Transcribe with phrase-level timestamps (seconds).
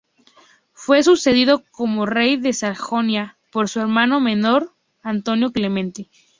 [0.73, 6.09] Fue sucedido como Rey de Sajonia por su hermano menor Antonio Clemente.